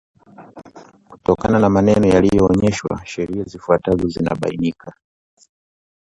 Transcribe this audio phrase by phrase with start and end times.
[1.09, 4.93] Kutokana na maneno yaliyoonyeshwa sheria zifuatazo zinabainika